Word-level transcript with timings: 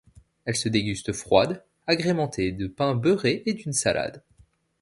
Elles 0.45 0.55
se 0.55 0.67
dégustent 0.67 1.13
froides, 1.13 1.63
agrémentées 1.85 2.51
de 2.51 2.65
pain 2.65 2.95
beurré 2.95 3.43
et 3.45 3.53
d'une 3.53 3.71
salade. 3.71 4.23